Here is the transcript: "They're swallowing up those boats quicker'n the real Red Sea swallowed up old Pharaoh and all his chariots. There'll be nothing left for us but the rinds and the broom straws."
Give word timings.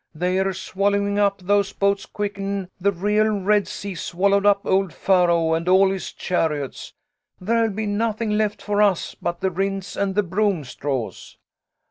"They're 0.15 0.51
swallowing 0.53 1.19
up 1.19 1.43
those 1.43 1.73
boats 1.73 2.07
quicker'n 2.07 2.71
the 2.79 2.91
real 2.91 3.27
Red 3.37 3.67
Sea 3.67 3.93
swallowed 3.93 4.47
up 4.47 4.65
old 4.65 4.91
Pharaoh 4.91 5.53
and 5.53 5.69
all 5.69 5.91
his 5.91 6.11
chariots. 6.11 6.95
There'll 7.39 7.69
be 7.69 7.85
nothing 7.85 8.31
left 8.31 8.63
for 8.63 8.81
us 8.81 9.13
but 9.21 9.41
the 9.41 9.51
rinds 9.51 9.95
and 9.95 10.15
the 10.15 10.23
broom 10.23 10.63
straws." 10.63 11.37